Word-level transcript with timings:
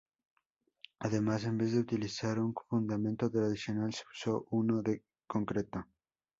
Además, 0.97 1.43
en 1.43 1.59
vez 1.59 1.73
de 1.73 1.79
utilizar 1.79 2.39
un 2.39 2.55
fundamento 2.55 3.29
tradicional, 3.29 3.93
se 3.93 4.03
usó 4.11 4.47
uno 4.49 4.81
de 4.81 5.03
concreto. 5.27 5.85